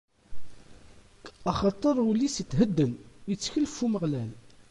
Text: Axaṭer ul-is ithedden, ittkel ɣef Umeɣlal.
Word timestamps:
Axaṭer 1.51 1.95
ul-is 2.09 2.35
ithedden, 2.43 2.93
ittkel 3.33 3.65
ɣef 3.69 3.77
Umeɣlal. 3.85 4.31